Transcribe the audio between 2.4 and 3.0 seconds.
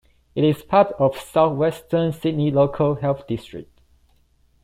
Local